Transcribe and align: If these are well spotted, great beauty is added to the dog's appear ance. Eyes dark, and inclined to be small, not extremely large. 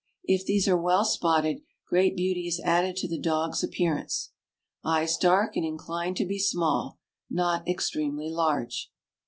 If 0.23 0.43
these 0.47 0.67
are 0.67 0.75
well 0.81 1.05
spotted, 1.05 1.61
great 1.87 2.17
beauty 2.17 2.47
is 2.47 2.59
added 2.61 2.95
to 2.95 3.07
the 3.07 3.19
dog's 3.19 3.63
appear 3.63 3.95
ance. 3.95 4.31
Eyes 4.83 5.15
dark, 5.15 5.55
and 5.55 5.63
inclined 5.63 6.15
to 6.17 6.25
be 6.25 6.39
small, 6.39 6.97
not 7.29 7.67
extremely 7.67 8.27
large. 8.31 8.91